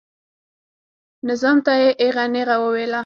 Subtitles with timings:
[1.29, 2.99] نظام ته یې ایغه نیغه وویله.